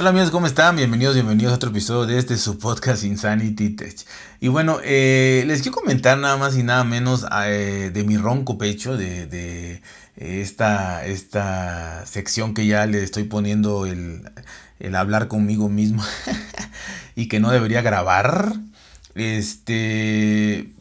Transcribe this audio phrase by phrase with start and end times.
[0.00, 0.76] Hola amigos, ¿cómo están?
[0.76, 3.94] Bienvenidos, bienvenidos a otro episodio de este su podcast Insanity Tech.
[4.40, 8.56] Y bueno, eh, les quiero comentar nada más y nada menos eh, de mi ronco
[8.56, 9.82] pecho, de,
[10.16, 14.22] esta, esta sección que ya le estoy poniendo el,
[14.78, 16.02] el hablar conmigo mismo
[17.14, 18.54] y que no debería grabar.
[19.14, 20.72] Este,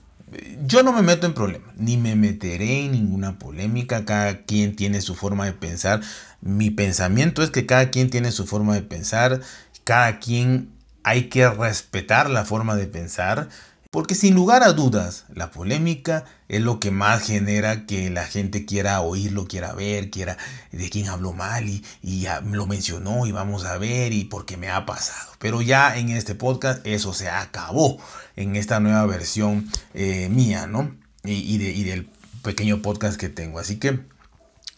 [0.66, 5.02] yo no me meto en problemas, ni me meteré en ninguna polémica, cada quien tiene
[5.02, 6.02] su forma de pensar.
[6.42, 9.42] Mi pensamiento es que cada quien tiene su forma de pensar,
[9.84, 10.70] cada quien
[11.04, 13.50] hay que respetar la forma de pensar,
[13.92, 18.66] porque sin lugar a dudas, la polémica es lo que más genera que la gente
[18.66, 20.38] quiera oírlo, quiera ver, quiera
[20.72, 24.70] de quién habló mal y, ya lo mencionó y vamos a ver y porque me
[24.70, 25.32] ha pasado.
[25.40, 27.98] Pero ya en este podcast eso se acabó
[28.36, 30.96] en esta nueva versión eh, mía, ¿no?
[31.24, 32.10] Y, y del
[32.44, 33.60] pequeño podcast que tengo.
[33.60, 34.00] Así que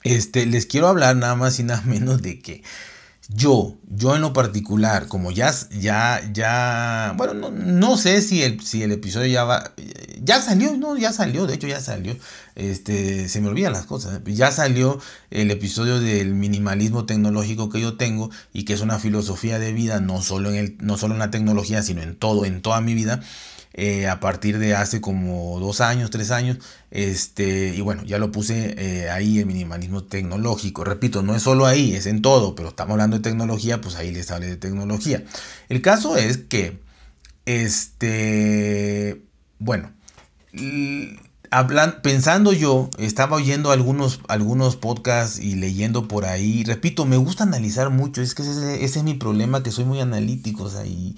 [0.03, 2.63] este, les quiero hablar nada más y nada menos de que
[3.33, 8.61] yo, yo en lo particular, como ya, ya, ya, bueno, no, no, sé si el,
[8.61, 9.73] si el episodio ya va,
[10.21, 12.15] ya salió, no, ya salió, de hecho ya salió,
[12.55, 17.95] este, se me olvidan las cosas, ya salió el episodio del minimalismo tecnológico que yo
[17.95, 21.19] tengo y que es una filosofía de vida, no solo en, el, no solo en
[21.19, 23.21] la tecnología, sino en todo, en toda mi vida.
[23.73, 26.57] Eh, a partir de hace como dos años, tres años.
[26.91, 30.83] Este, y bueno, ya lo puse eh, ahí el minimalismo tecnológico.
[30.83, 34.11] Repito, no es solo ahí, es en todo, pero estamos hablando de tecnología, pues ahí
[34.11, 35.23] les hablé de tecnología.
[35.69, 36.79] El caso es que,
[37.45, 39.21] este,
[39.59, 39.91] bueno,
[41.53, 46.63] Hablan, pensando yo, estaba oyendo algunos, algunos podcasts y leyendo por ahí.
[46.63, 48.21] Repito, me gusta analizar mucho.
[48.21, 50.69] Es que ese, es mi problema, que soy muy analítico.
[50.85, 51.17] y,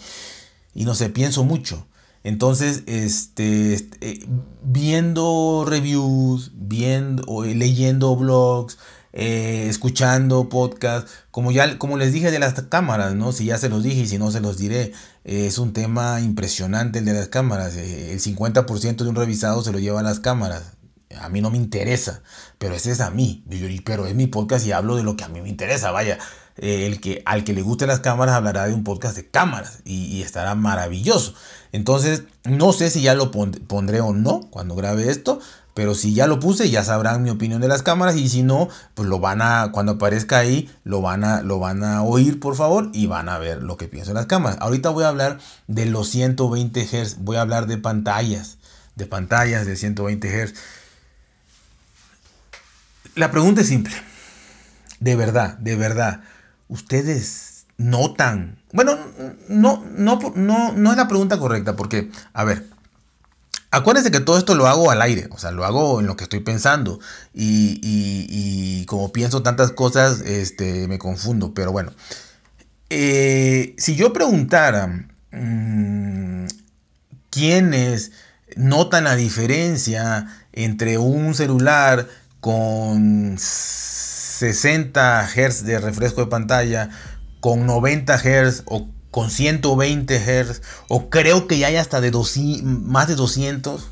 [0.73, 1.85] y no sé, pienso mucho.
[2.23, 4.25] Entonces, este, este
[4.63, 8.77] viendo reviews, viendo, leyendo blogs,
[9.11, 13.31] eh, escuchando podcasts, como ya, como les dije de las cámaras, ¿no?
[13.31, 16.19] Si ya se los dije y si no se los diré, eh, es un tema
[16.21, 17.75] impresionante el de las cámaras.
[17.75, 20.73] el 50% de un revisado se lo lleva a las cámaras.
[21.19, 22.23] A mí no me interesa,
[22.57, 23.45] pero ese es a mí.
[23.85, 25.91] Pero es mi podcast y hablo de lo que a mí me interesa.
[25.91, 26.17] Vaya,
[26.57, 29.79] eh, el que, al que le guste las cámaras hablará de un podcast de cámaras
[29.85, 31.33] y, estará maravilloso.
[31.71, 35.39] Entonces, no sé si ya lo pondré o no cuando grabe esto,
[35.73, 38.15] pero si ya lo puse, ya sabrán mi opinión de las cámaras.
[38.15, 41.83] Y si no, pues lo van a, cuando aparezca ahí, lo van a, lo van
[41.83, 44.59] a oír, por favor, y van a ver lo que pienso las cámaras.
[44.61, 47.17] Ahorita voy a hablar de los 120 Hz.
[47.19, 48.59] Voy a hablar de pantallas,
[48.95, 50.53] de pantallas de 120 Hz.
[53.15, 53.95] La pregunta es simple.
[54.99, 56.21] De verdad, de verdad
[56.73, 58.57] ustedes notan?
[58.71, 58.97] Bueno,
[59.47, 62.65] no, no, no, no es la pregunta correcta, porque, a ver,
[63.69, 66.23] acuérdense que todo esto lo hago al aire, o sea, lo hago en lo que
[66.23, 66.99] estoy pensando.
[67.33, 71.91] Y, como pienso tantas cosas, este, me confundo, pero bueno.
[72.89, 76.45] Eh, si yo preguntara mmm,
[77.29, 78.11] quiénes
[78.55, 82.07] notan la diferencia entre un celular
[82.39, 83.35] con
[84.37, 86.89] 60 Hz de refresco de pantalla,
[87.39, 92.11] con 90 Hz o con 120 Hz, o creo que ya hay hasta de
[92.63, 93.89] más de 200,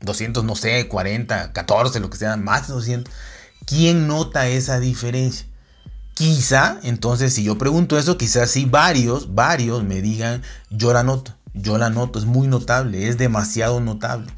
[0.00, 3.12] 200 no sé, 40, 14, lo que sea, más de 200.
[3.66, 5.46] ¿Quién nota esa diferencia?
[6.14, 11.34] Quizá, entonces, si yo pregunto eso, quizás sí varios, varios me digan, yo la noto,
[11.52, 14.32] yo la noto, es muy notable, es demasiado notable.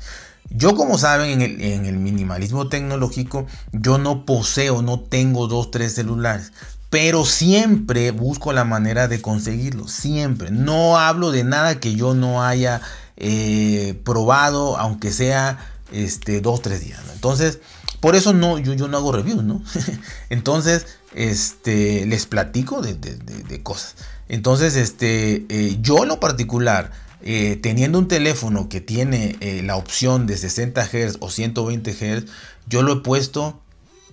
[0.51, 6.53] Yo como saben en el, minimalismo tecnológico yo no poseo, no tengo dos, tres celulares.
[6.91, 9.87] Pero siempre busco la manera de conseguirlo.
[9.87, 10.51] Siempre.
[10.51, 12.81] No hablo de nada que yo no haya
[13.17, 15.59] eh, probado, aunque sea
[15.93, 17.01] este, dos, tres días.
[17.15, 17.61] Entonces,
[18.01, 19.63] por eso no, yo, yo no hago reviews, ¿no?
[20.31, 23.95] Entonces, este, les platico de, cosas.
[24.29, 29.77] Entonces, este, eh, yo en lo particular, eh, teniendo un teléfono que tiene eh, la
[29.77, 32.25] opción de 60 Hz o 120 Hz,
[32.67, 33.61] yo lo he puesto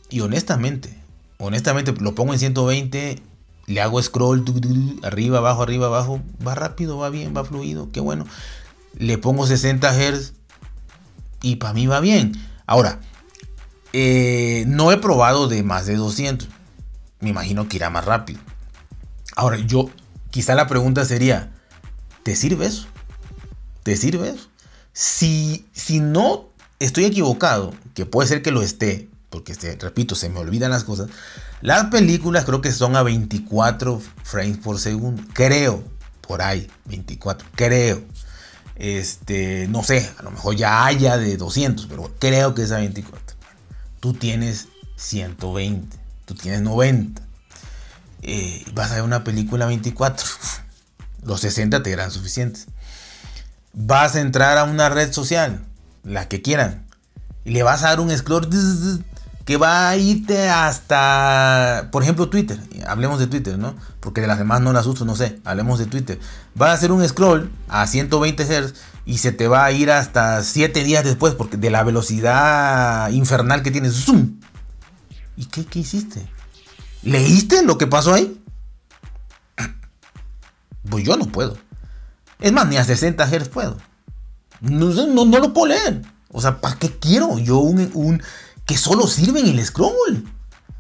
[0.10, 0.98] y honestamente,
[1.38, 3.22] honestamente lo pongo en 120,
[3.68, 4.44] le hago scroll
[5.04, 8.26] arriba, abajo, arriba, abajo, va rápido, va bien, va fluido, qué bueno.
[8.98, 10.34] Le pongo 60 Hz
[11.42, 12.34] y para mí va bien.
[12.66, 13.00] Ahora,
[13.94, 16.50] eh, no he probado de más de 200.
[17.20, 18.40] Me imagino que irá más rápido.
[19.36, 19.90] Ahora, yo,
[20.30, 21.52] quizá la pregunta sería,
[22.24, 22.88] ¿te sirve eso?
[23.88, 24.36] ¿Te sirve?
[24.92, 30.40] Si, si no estoy equivocado, que puede ser que lo esté, porque repito, se me
[30.40, 31.08] olvidan las cosas,
[31.62, 35.24] las películas creo que son a 24 frames por segundo.
[35.32, 35.86] Creo,
[36.20, 38.04] por ahí, 24, creo.
[38.76, 42.80] Este, no sé, a lo mejor ya haya de 200, pero creo que es a
[42.80, 43.38] 24.
[44.02, 44.68] Tú tienes
[44.98, 45.96] 120,
[46.26, 47.22] tú tienes 90.
[48.24, 50.28] eh, vas a ver una película 24.
[51.24, 52.68] Los 60 te eran suficientes.
[53.80, 55.64] Vas a entrar a una red social,
[56.04, 56.88] la que quieran,
[57.46, 58.50] y le vas a dar un scroll
[59.46, 62.60] que va a irte hasta, por ejemplo, Twitter.
[62.88, 63.76] Hablemos de Twitter, ¿no?
[64.00, 65.40] Porque de las demás no las uso, no sé.
[65.46, 66.20] Hablemos de Twitter.
[66.60, 68.74] Va a hacer un scroll a 120 Hz
[69.06, 73.62] y se te va a ir hasta 7 días después porque de la velocidad infernal
[73.62, 73.94] que tienes.
[73.94, 74.40] ¡Zoom!
[75.38, 76.28] ¿Y qué hiciste?
[77.04, 78.42] ¿Leíste lo que pasó ahí?
[80.90, 81.58] Pues yo no puedo.
[82.40, 83.78] Es más, ni a 60 Hz puedo.
[84.62, 84.90] No,
[85.26, 86.02] lo puedo leer.
[86.32, 88.22] O sea, ¿para qué quiero yo un,
[88.66, 90.26] que solo sirven el scroll.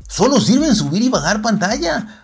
[0.08, 2.24] Solo sirven subir y bajar pantalla.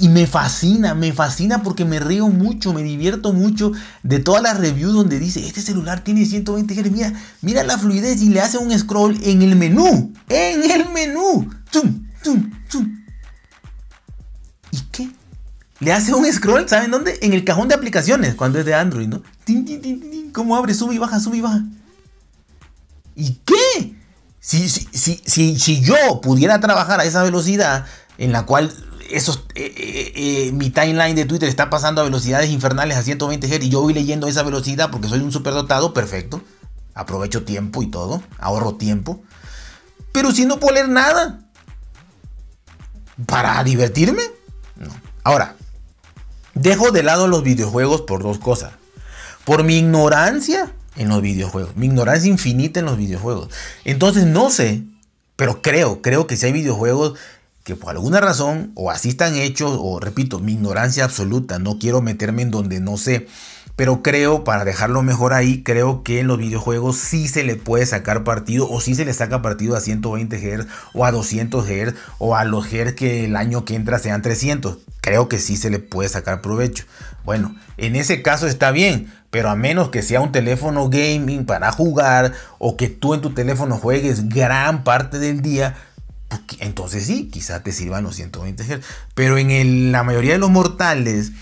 [0.00, 4.56] Y, me fascina, me fascina porque me río mucho, me divierto mucho de todas las
[4.56, 7.12] reviews donde dice, este celular tiene 120 Hz, mira,
[7.42, 11.50] mira la fluidez y le hace un scroll en el menú, en el menú.
[11.72, 12.57] ¿Y
[15.80, 17.18] Le hace un scroll, ¿saben dónde?
[17.22, 19.22] En el cajón de aplicaciones, cuando es de Android, ¿no?
[20.32, 20.74] ¿Cómo abre?
[20.74, 21.62] Sube y baja, sube y baja.
[23.14, 23.94] ¿Y qué?
[24.40, 24.88] Si, si,
[25.24, 27.84] si, si, yo pudiera trabajar a esa velocidad
[28.16, 28.72] en la cual
[29.10, 33.46] esos, eh, eh, eh, mi timeline de Twitter está pasando a velocidades infernales a 120
[33.46, 36.42] Hz y yo voy leyendo esa velocidad porque soy un superdotado, perfecto.
[36.94, 39.22] Aprovecho tiempo y todo, ahorro tiempo.
[40.12, 41.40] Pero si no puedo leer nada,
[43.26, 44.22] ¿para divertirme?
[44.76, 44.90] No.
[45.22, 45.56] Ahora,
[46.60, 48.72] dejo de lado los videojuegos por dos cosas.
[49.44, 51.76] Por mi ignorancia en los videojuegos.
[51.76, 53.48] Mi ignorancia infinita en los videojuegos.
[53.84, 54.82] Entonces no sé,
[55.36, 57.18] pero creo, creo que si hay videojuegos
[57.68, 62.00] que por alguna razón o así están hechos, o repito, mi ignorancia absoluta, no quiero
[62.00, 63.26] meterme en donde no sé.
[63.76, 67.84] Pero creo, para dejarlo mejor ahí, creo que en los videojuegos sí se le puede
[67.84, 71.94] sacar partido o sí se le saca partido a 120 Hz o a 200 Hz
[72.16, 74.78] o a los Hz que el año que entra sean 300.
[75.02, 76.86] Creo que sí se le puede sacar provecho.
[77.26, 81.70] Bueno, en ese caso está bien, pero a menos que sea un teléfono gaming para
[81.70, 85.76] jugar o que tú en tu teléfono juegues gran parte del día,
[86.60, 88.84] entonces sí, quizá te sirvan los 120 Hz.
[89.14, 91.32] Pero en la mayoría de los mortales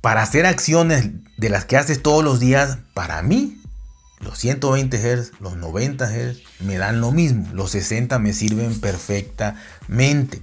[0.00, 3.58] para hacer acciones de las que haces todos los días, para mí,
[4.20, 7.48] los 120 Hz, los 90 Hz me dan lo mismo.
[7.52, 10.42] Los 60 me sirven perfectamente.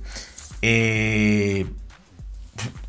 [0.62, 1.68] Eh,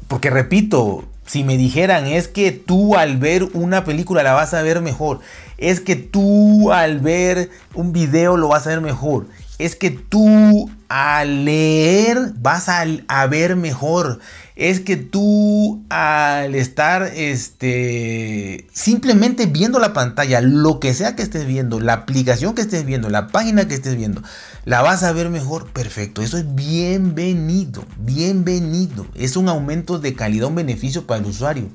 [0.08, 4.62] porque repito, si me dijeran es que tú al ver una película la vas a
[4.62, 5.20] ver mejor,
[5.56, 9.26] es que tú al ver un video lo vas a ver mejor,
[9.64, 14.18] es que tú al leer vas a, ver mejor,
[14.56, 21.46] es que tú al estar este, simplemente viendo la pantalla, lo que sea que estés
[21.46, 24.20] viendo, la aplicación que estés viendo, la página que estés viendo,
[24.64, 26.22] la vas a ver mejor, perfecto.
[26.22, 29.06] Eso es bienvenido, bienvenido.
[29.14, 31.68] Es un aumento de calidad, un beneficio para el usuario.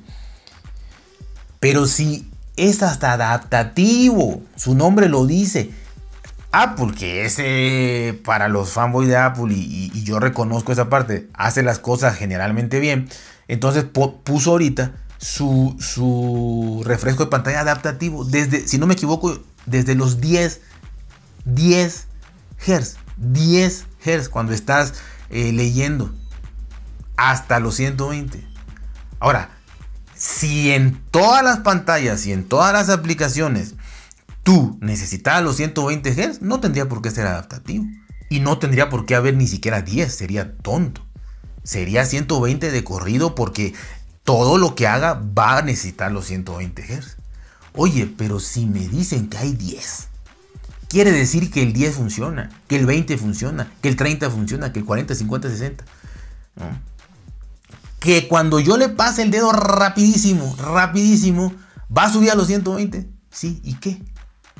[1.58, 5.70] Pero si es hasta adaptativo, su nombre lo dice,
[6.50, 11.78] Apple, que es para los fanboys de Apple y, yo reconozco esa parte, hace las
[11.78, 13.08] cosas generalmente bien.
[13.46, 19.94] Entonces puso ahorita su, su, refresco de pantalla adaptativo desde, si no me equivoco, desde
[19.94, 20.60] los 10,
[21.44, 22.06] 10
[22.66, 24.94] Hz, 10 Hz cuando estás
[25.30, 26.14] eh, leyendo
[27.16, 28.42] hasta los 120.
[29.20, 29.50] Ahora,
[30.14, 33.74] si en todas las pantallas y en todas las aplicaciones
[34.48, 37.84] tú necesitas los 120 Hz, no tendría por qué ser adaptativo.
[38.30, 41.04] Y no tendría por qué haber ni siquiera 10, sería tonto.
[41.64, 43.74] Sería 120 de corrido porque
[44.24, 47.18] todo lo que haga va a necesitar los 120 Hz.
[47.74, 50.08] Oye, pero si me dicen que hay 10,
[50.88, 54.78] quiere decir que el 10 funciona, que el 20 funciona, que el 30 funciona, que
[54.78, 55.84] el 40, 50, 60.
[58.00, 61.52] Que cuando yo le pase el dedo rapidísimo, rapidísimo,
[61.94, 63.10] va a subir a los 120.
[63.30, 64.00] Sí, ¿y qué?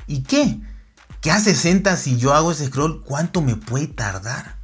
[0.09, 0.59] ¿Y qué?
[1.21, 3.03] ¿Qué a 60 si yo hago ese scroll?
[3.03, 4.57] ¿Cuánto me puede tardar?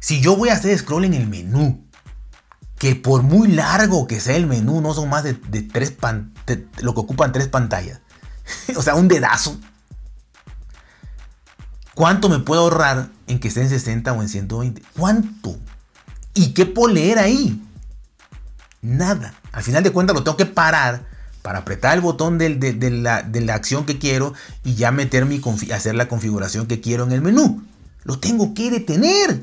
[0.00, 1.84] Si yo voy a hacer scroll en el menú,
[2.78, 5.94] que por muy largo que sea el menú, no son más de, tres
[6.80, 8.00] lo que ocupan tres pantallas.
[8.76, 9.60] o sea, un dedazo.
[11.94, 14.82] ¿Cuánto me puedo ahorrar en que esté en 60 o en 120?
[14.96, 15.58] ¿Cuánto?
[16.32, 17.62] ¿Y qué puedo leer ahí?
[18.80, 19.34] Nada.
[19.52, 21.11] Al final de cuentas lo tengo que parar
[21.42, 22.50] para apretar el botón de,
[22.90, 24.32] la, acción que quiero
[24.64, 27.62] y ya meter mi hacer la configuración que quiero en el menú.
[28.04, 29.42] Lo tengo que detener.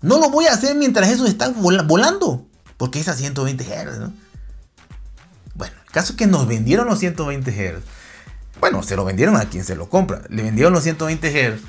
[0.00, 2.46] No lo voy a hacer mientras eso está volando.
[2.76, 4.10] Porque es a 120 Hz.
[5.54, 7.82] Bueno, el caso es que nos vendieron los 120 Hz.
[8.60, 10.22] Bueno, se lo vendieron a quien se lo compra.
[10.28, 11.60] Le vendieron los 120 Hz.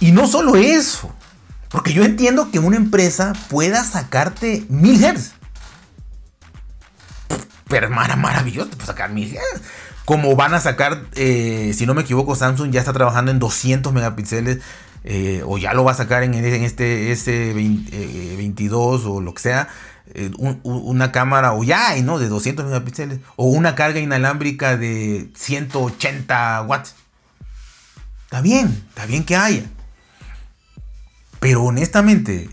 [0.00, 1.12] Y no solo eso.
[1.68, 5.32] Porque yo entiendo que una empresa pueda sacarte 1000 Hz.
[7.76, 9.62] Hermana, maravilloso, te sacar 1000 Hz.
[10.04, 13.92] Como van a sacar, eh, si no me equivoco, Samsung ya está trabajando en 200
[13.92, 14.58] megapíxeles.
[15.06, 19.68] Eh, o ya lo va a sacar en, este S22 eh, o lo que sea.
[20.62, 22.18] una cámara, o ya hay, ¿no?
[22.18, 23.20] De 200 megapíxeles.
[23.36, 26.94] O una carga inalámbrica de 180 watts.
[28.24, 29.64] Está bien, está bien que haya.
[31.40, 32.48] Pero honestamente,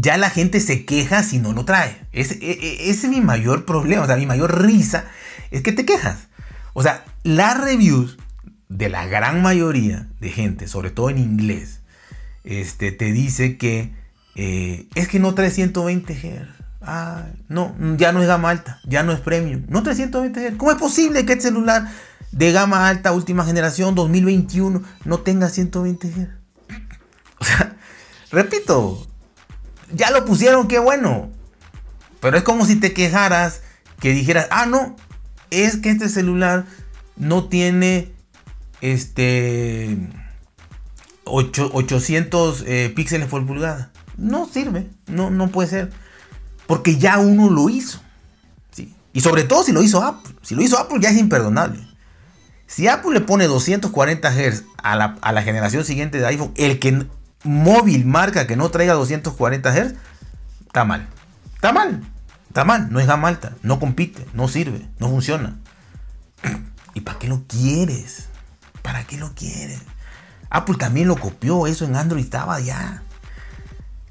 [0.00, 2.06] ya la gente se queja si no lo trae.
[2.12, 5.04] Ese, e, e, ese, es mi mayor problema, o sea, mi mayor risa
[5.50, 6.28] es que te quejas.
[6.72, 8.18] O sea, las reviews
[8.68, 11.80] de la gran mayoría de gente, sobre todo en inglés,
[12.44, 13.92] este, te dice que
[14.34, 16.48] eh, es que no trae 120 Hz.
[16.80, 19.64] Ah, no, ya no es gama alta, ya no es premium.
[19.68, 20.56] No trae 120 Hz.
[20.56, 21.88] ¿Cómo es posible que este celular
[22.30, 26.28] de gama alta, última generación, 2021, no tenga 120 Hz?
[27.40, 27.76] O sea,
[28.32, 29.06] repito,
[29.92, 31.30] ya lo pusieron, qué bueno.
[32.20, 33.62] Pero es como si te quejaras
[34.00, 34.96] que dijeras, ah, no,
[35.50, 36.66] es que este celular
[37.16, 38.12] no tiene
[38.80, 39.98] este
[41.24, 43.90] 800 eh, píxeles por pulgada.
[44.16, 45.90] No sirve, no, no puede ser.
[46.66, 48.00] Porque ya uno lo hizo.
[48.70, 48.94] ¿sí?
[49.12, 50.34] Y sobre todo si lo hizo Apple.
[50.42, 51.80] Si lo hizo Apple ya es imperdonable.
[52.66, 56.78] Si Apple le pone 240 Hz a la, a la generación siguiente de iPhone, el
[56.78, 57.06] que
[57.44, 59.94] móvil marca que no traiga 240 Hz,
[60.66, 61.08] está mal.
[61.54, 62.02] Está mal.
[62.48, 62.92] Está mal.
[62.92, 63.52] No es gama alta.
[63.62, 64.26] No compite.
[64.32, 64.88] No sirve.
[64.98, 65.56] No funciona.
[66.94, 68.28] ¿Y para qué lo quieres?
[68.82, 69.80] ¿Para qué lo quieres?
[70.50, 71.66] Apple también lo copió.
[71.66, 73.02] Eso en Android estaba ya.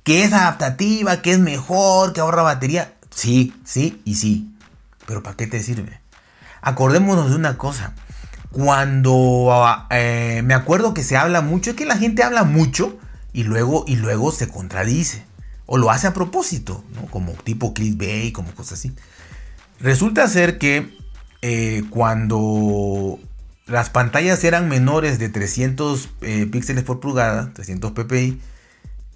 [0.03, 2.93] Que es adaptativa, que es mejor, que ahorra batería.
[3.09, 4.53] Sí, sí y sí.
[5.05, 5.99] Pero ¿para qué te sirve?
[6.61, 7.93] Acordémonos de una cosa.
[8.51, 9.51] Cuando
[9.89, 12.97] eh, me acuerdo que se habla mucho, es que la gente habla mucho
[13.37, 15.23] y luego, y luego se contradice.
[15.67, 18.95] O lo hace a propósito, como tipo clickbait, como cosas así.
[19.79, 20.97] Resulta ser que
[21.43, 23.19] eh, cuando
[23.67, 28.41] las pantallas eran menores de 300 eh, píxeles por pulgada, 300 ppi,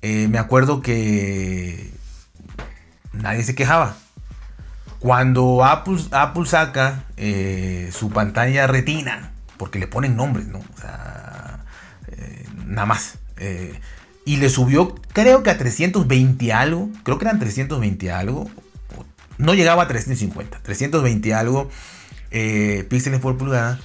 [0.03, 1.89] eh, me acuerdo que
[3.13, 3.97] nadie se quejaba.
[4.99, 7.05] Cuando Apple, Apple saca
[7.91, 10.59] su pantalla retina, porque le ponen nombres, ¿no?
[10.59, 11.65] O sea,
[12.67, 13.17] nada más
[14.31, 18.49] y le subió creo que a 320 algo, creo que eran 320 algo,
[19.37, 21.69] no llegaba a 350, 320 algo
[22.31, 23.81] eh, píxeles por pulgada.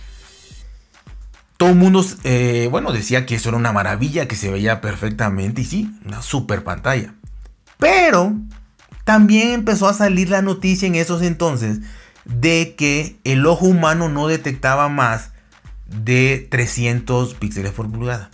[1.56, 5.62] Todo el mundo, eh, bueno, decía que eso era una maravilla, que se veía perfectamente
[5.62, 7.12] y sí, una super pantalla.
[7.78, 8.32] Pero
[9.02, 11.80] también empezó a salir la noticia en esos entonces
[12.24, 15.30] de que el ojo humano no detectaba más
[15.88, 18.30] de 300 píxeles por pulgada.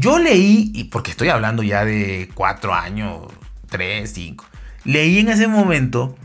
[0.00, 3.28] Yo leí, y porque estoy hablando ya de cuatro años,
[3.68, 4.44] tres, cinco,
[4.84, 6.16] leí en ese momento,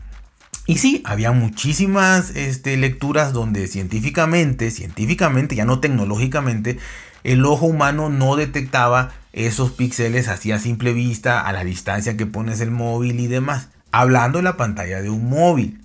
[0.65, 6.79] y sí, había muchísimas este, lecturas donde científicamente, científicamente, ya no tecnológicamente,
[7.23, 12.25] el ojo humano no detectaba esos píxeles así a simple vista, a la distancia que
[12.25, 13.69] pones el móvil y demás.
[13.91, 15.78] Hablando de la pantalla de un móvil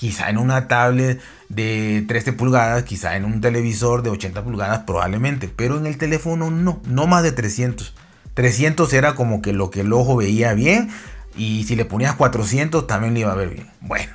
[0.00, 5.52] quizá en una tablet de 13 pulgadas, quizá en un televisor de 80 pulgadas probablemente,
[5.54, 7.92] pero en el teléfono no, no más de 300.
[8.32, 10.88] 300 era como que lo que el ojo veía bien
[11.36, 13.70] y si le ponías 400 también le iba a ver bien.
[13.82, 14.10] Bueno,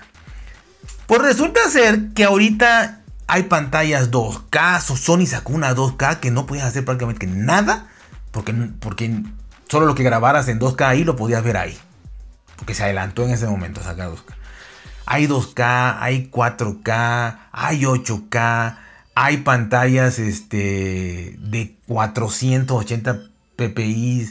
[1.06, 6.66] pues resulta ser que ahorita hay pantallas 2K, Sony sacó una 2K que no podías
[6.66, 7.90] hacer prácticamente nada
[8.32, 9.22] porque, porque
[9.68, 11.78] solo lo que grabaras en 2K ahí lo podías ver ahí.
[12.56, 14.35] Porque se adelantó en ese momento sacar 2K.
[15.06, 18.78] Hay 2K, hay 4K, hay 8K,
[19.14, 23.20] hay pantallas este, de 480
[23.56, 24.28] ppi,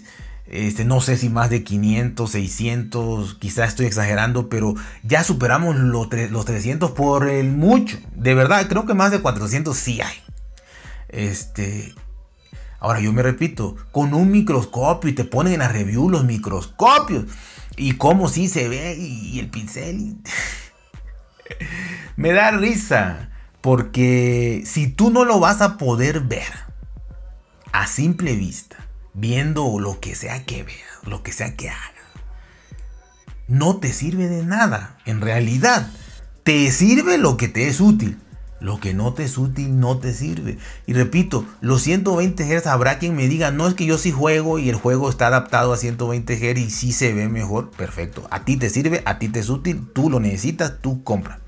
[0.46, 6.08] este, no sé si más de 500, 600, quizás estoy exagerando, pero ya superamos los,
[6.30, 7.98] los 300 por el mucho.
[8.14, 10.16] De verdad, creo que más de 400 sí hay.
[11.08, 11.94] Este,
[12.78, 17.24] ahora yo me repito, con un microscopio y te ponen en la review los microscopios
[17.76, 20.16] y cómo sí se ve y, el pincel.
[22.16, 23.30] Me da risa.
[23.60, 26.52] Porque si tú no lo vas a poder ver
[27.72, 28.76] a simple vista,
[29.14, 31.94] viendo lo que sea que vea, lo que sea que haga,
[33.48, 34.98] no te sirve de nada.
[35.06, 35.90] En realidad,
[36.42, 38.18] te sirve lo que te es útil.
[38.60, 40.58] Lo que no te es útil no te sirve.
[40.86, 44.58] Y repito, los 120 Hz habrá quien me diga, no es que yo sí juego
[44.58, 47.70] y el juego está adaptado a 120 Hz y sí se ve mejor.
[47.70, 48.26] Perfecto.
[48.30, 51.40] A ti te sirve, a ti te es útil, tú lo necesitas, tú compra.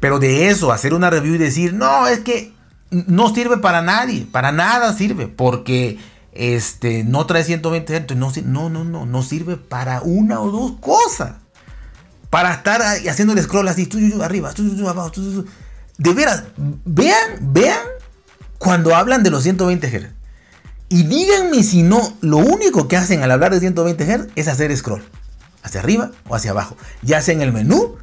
[0.00, 2.52] Pero de eso, hacer una review y decir, no, es que
[2.90, 5.98] no sirve para nadie, para nada sirve, porque
[6.32, 8.16] este, no trae 120 Hz.
[8.16, 11.43] No, no, no, no, no sirve para una o dos cosas.
[12.34, 13.88] Para estar haciendo el scroll así,
[14.20, 14.52] arriba,
[14.88, 15.12] abajo.
[15.98, 17.78] De veras, vean, vean
[18.58, 20.08] cuando hablan de los 120 Hz.
[20.88, 24.76] Y díganme si no, lo único que hacen al hablar de 120 Hz es hacer
[24.76, 25.04] scroll.
[25.62, 26.76] Hacia arriba o hacia abajo.
[27.02, 27.98] Ya sea en el menú,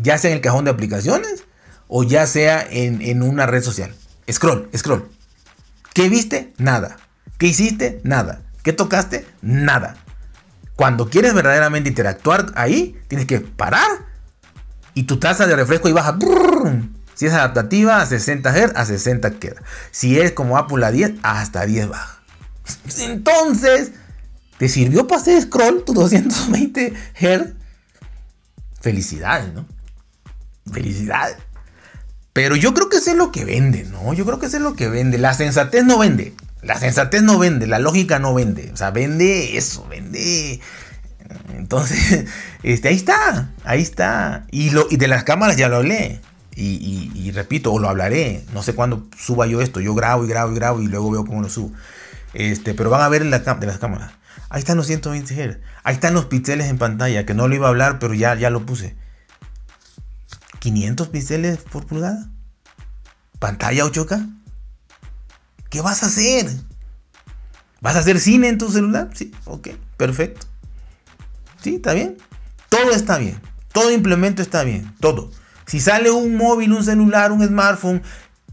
[0.00, 1.42] ya sea en el cajón de aplicaciones
[1.88, 3.92] o ya sea en, en una red social.
[4.30, 5.08] Scroll, scroll.
[5.92, 6.52] ¿Qué viste?
[6.56, 6.98] Nada.
[7.36, 8.00] ¿Qué hiciste?
[8.04, 8.42] Nada.
[8.62, 9.26] ¿Qué tocaste?
[9.40, 9.96] Nada.
[10.76, 14.06] Cuando quieres verdaderamente interactuar ahí, tienes que parar
[14.94, 16.18] y tu tasa de refresco y baja.
[17.14, 19.62] Si es adaptativa a 60 Hz, a 60 queda.
[19.90, 22.22] Si es como Apple a 10, hasta 10 baja.
[23.00, 23.92] Entonces,
[24.58, 27.52] ¿te sirvió para hacer scroll tu 220 Hz?
[28.80, 29.66] Felicidades, ¿no?
[30.72, 31.36] Felicidades.
[32.32, 34.14] Pero yo creo que eso es lo que vende, ¿no?
[34.14, 35.18] Yo creo que eso es lo que vende.
[35.18, 36.34] La sensatez no vende.
[36.62, 38.70] La sensatez no vende, la lógica no vende.
[38.72, 40.60] O sea, vende eso, vende.
[41.56, 42.26] Entonces,
[42.62, 44.46] este, ahí está, ahí está.
[44.50, 46.20] Y, lo, y de las cámaras ya lo hablé.
[46.54, 48.44] Y, repito, o lo hablaré.
[48.52, 49.80] No sé cuándo suba yo esto.
[49.80, 51.72] Yo grabo y grabo y grabo y luego veo cómo lo subo.
[52.34, 54.12] Este, pero van a ver en la de las cámaras.
[54.50, 55.58] Ahí están los 120 Hz.
[55.82, 58.50] Ahí están los píxeles en pantalla, que no lo iba a hablar, pero ya, ya
[58.50, 58.96] lo puse.
[60.58, 62.28] 500 píxeles por pulgada.
[63.38, 64.41] Pantalla 8K.
[65.72, 66.50] ¿Qué vas a hacer?
[67.80, 69.08] ¿Vas a hacer cine en tu celular?
[69.14, 70.46] Sí, ok, perfecto.
[71.62, 72.18] Sí, está bien.
[72.68, 73.40] Todo está bien.
[73.72, 74.94] Todo implemento está bien.
[75.00, 75.30] Todo.
[75.64, 78.02] Si sale un móvil, un celular, un smartphone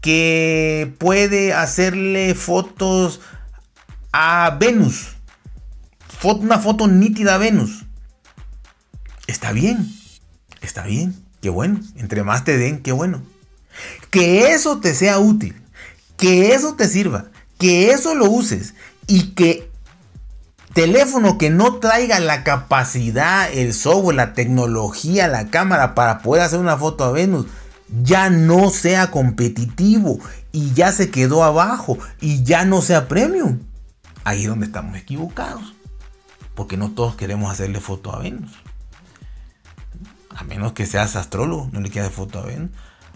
[0.00, 3.20] que puede hacerle fotos
[4.12, 5.16] a Venus.
[6.22, 7.84] Una foto nítida a Venus.
[9.26, 9.92] Está bien.
[10.62, 11.14] Está bien.
[11.42, 11.80] Qué bueno.
[11.96, 13.22] Entre más te den, qué bueno.
[14.08, 15.59] Que eso te sea útil
[16.20, 17.24] que eso te sirva,
[17.58, 18.74] que eso lo uses
[19.06, 19.70] y que
[20.74, 26.60] teléfono que no traiga la capacidad, el software, la tecnología, la cámara para poder hacer
[26.60, 27.46] una foto a Venus,
[28.02, 30.20] ya no sea competitivo
[30.52, 33.60] y ya se quedó abajo y ya no sea premium.
[34.22, 35.74] Ahí es donde estamos equivocados.
[36.54, 38.52] Porque no todos queremos hacerle foto a Venus.
[40.36, 42.70] A menos que seas astrólogo, no le quieras foto a Venus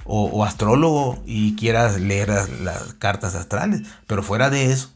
[0.05, 3.83] o, astrólogo y quieras leer las, cartas astrales.
[4.07, 4.93] Pero fuera de eso,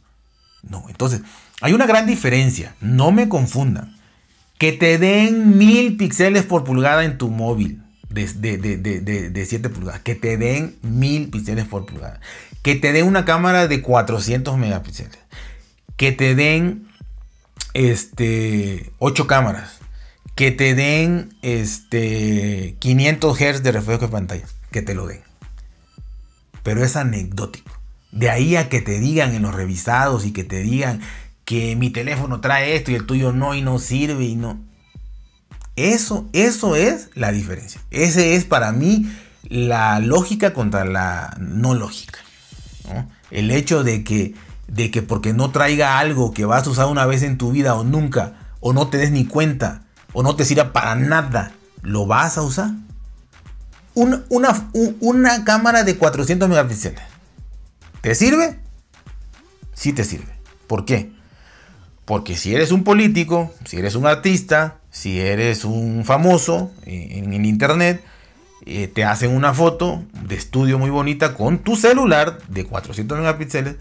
[0.62, 0.84] no.
[0.88, 1.22] Entonces,
[1.60, 2.74] hay una gran diferencia.
[2.80, 3.96] No me confundan.
[4.58, 10.00] Que te den mil píxeles por pulgada en tu móvil de, de, 7 pulgadas.
[10.00, 12.20] Que te den mil píxeles por pulgada.
[12.62, 15.18] Que te den una cámara de 400 megapíxeles.
[15.96, 16.88] Que te den
[17.72, 19.78] este, 8 cámaras.
[20.34, 25.22] Que te den este, 500 Hz de reflejo de pantalla que te lo den.
[26.62, 27.72] Pero es anecdótico.
[28.12, 31.00] De ahí a que te digan en los revisados y que te digan
[31.44, 34.58] que mi teléfono trae esto y el tuyo no y no sirve y no.
[35.76, 37.80] Eso, eso es la diferencia.
[37.90, 39.10] Ese es para mí
[39.44, 42.18] la lógica contra la no lógica.
[43.30, 44.34] El hecho de que,
[44.66, 47.74] de que porque no traiga algo que vas a usar una vez en tu vida
[47.74, 51.52] o nunca, o no te des ni cuenta, o no te sirva para nada,
[51.82, 52.70] lo vas a usar
[53.98, 57.00] una, una cámara de 400 megapíxeles.
[58.00, 58.58] ¿Te sirve?
[59.74, 60.32] Sí te sirve.
[60.66, 61.10] ¿Por qué?
[62.04, 68.02] Porque si eres un político, si eres un artista, si eres un famoso en, internet,
[68.64, 73.76] eh, te hacen una foto de estudio muy bonita con tu celular de 400 megapíxeles.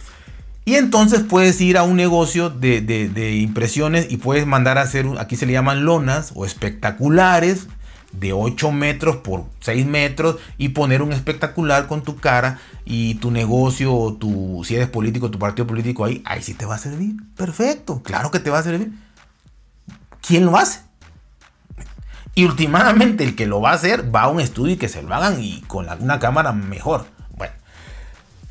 [0.66, 5.06] Y entonces puedes ir a un negocio de, de impresiones y puedes mandar a hacer,
[5.20, 7.68] aquí se le llaman lonas o espectaculares,
[8.12, 13.32] de 8 metros por 6 metros y poner un espectacular con tu cara y tu
[13.32, 16.80] negocio o tu, si eres político, tu partido político ahí, ahí sí te va a
[16.80, 17.16] servir.
[17.36, 18.92] Perfecto, claro que te va a servir.
[20.22, 20.82] ¿Quién lo hace?
[22.34, 25.02] Y últimamente el que lo va a hacer va a un estudio y que se
[25.02, 27.08] lo hagan y con una cámara mejor.
[27.36, 27.54] Bueno,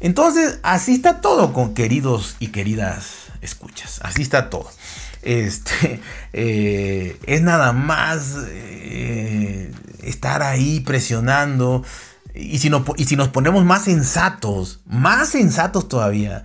[0.01, 4.01] entonces así está todo con queridos y queridas escuchas.
[4.03, 4.69] Así está todo
[5.27, 6.01] este,
[6.33, 11.85] eh, es nada más eh, estar ahí presionando.
[12.35, 16.45] Y si, y si nos ponemos más sensatos, más sensatos todavía,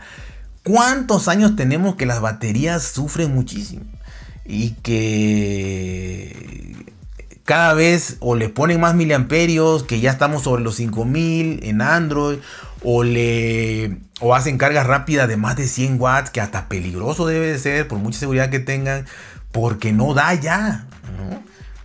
[0.64, 3.86] ¿cuántos años tenemos que las baterías sufren muchísimo?
[4.46, 6.76] Y que
[7.44, 12.40] cada vez o le ponen más miliamperios, que ya estamos sobre los 5000 en Android,
[12.84, 17.48] o le o hacen cargas rápidas de más de 100 watts, que hasta peligroso debe
[17.48, 19.06] de ser, por mucha seguridad que tengan,
[19.52, 20.86] porque no da ya.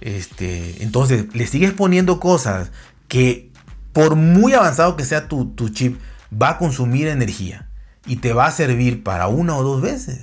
[0.00, 2.70] Este, entonces, le sigues poniendo cosas
[3.08, 3.50] que,
[3.92, 5.98] por muy avanzado que sea tu, tu chip,
[6.30, 7.68] va a consumir energía
[8.06, 10.20] y te va a servir para una o dos veces.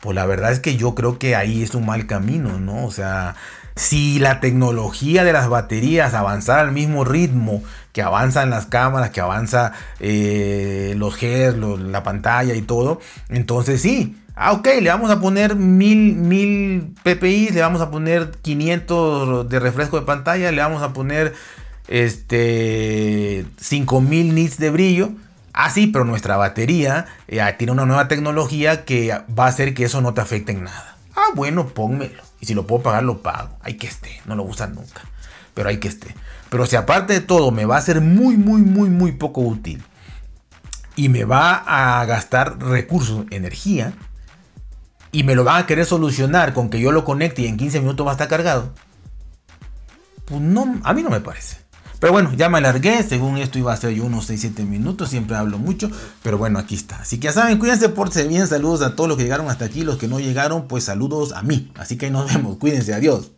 [0.00, 2.84] pues la verdad es que yo creo que ahí es un mal camino, ¿no?
[2.84, 3.34] O sea,
[3.74, 7.62] si la tecnología de las baterías avanzara al mismo ritmo
[7.94, 14.20] que avanzan las cámaras, que avanza eh, los GES, la pantalla y todo, entonces sí.
[14.34, 19.60] Ah, ok, le vamos a poner 1000, 1000 ppi, le vamos a poner 500 de
[19.60, 21.34] refresco de pantalla, le vamos a poner
[21.86, 25.12] este 5000 nits de brillo.
[25.52, 29.84] Ah, sí, pero nuestra batería eh, tiene una nueva tecnología que va a hacer que
[29.84, 30.96] eso no te afecte en nada.
[31.14, 32.24] Ah, bueno, pónmelo.
[32.40, 33.56] Y si lo puedo pagar, lo pago.
[33.62, 34.20] Hay que esté.
[34.26, 35.02] No lo usan nunca.
[35.54, 36.14] Pero hay que esté.
[36.50, 39.82] Pero si aparte de todo me va a ser muy, muy, muy, muy poco útil.
[40.96, 43.94] Y me va a gastar recursos, energía.
[45.10, 47.80] Y me lo van a querer solucionar con que yo lo conecte y en 15
[47.80, 48.72] minutos va a estar cargado.
[50.26, 51.58] Pues no, a mí no me parece.
[52.00, 53.02] Pero bueno, ya me alargué.
[53.02, 55.10] Según esto iba a ser yo unos 6-7 minutos.
[55.10, 55.90] Siempre hablo mucho.
[56.22, 56.96] Pero bueno, aquí está.
[56.96, 58.46] Así que ya saben, cuídense, pórtense bien.
[58.46, 59.84] Saludos a todos los que llegaron hasta aquí.
[59.84, 61.72] Los que no llegaron, pues saludos a mí.
[61.76, 62.58] Así que ahí nos vemos.
[62.58, 62.94] Cuídense.
[62.94, 63.32] Adiós.